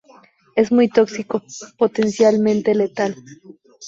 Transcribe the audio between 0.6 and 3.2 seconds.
muy tóxico, potencialmente letal.